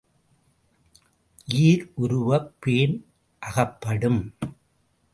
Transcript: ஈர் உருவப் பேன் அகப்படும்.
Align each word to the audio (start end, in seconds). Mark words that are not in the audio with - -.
ஈர் 1.51 1.91
உருவப் 1.95 2.55
பேன் 2.59 3.05
அகப்படும். 3.39 4.35